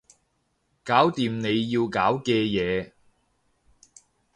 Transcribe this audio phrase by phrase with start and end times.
[0.83, 2.91] 搞掂你要搞嘅嘢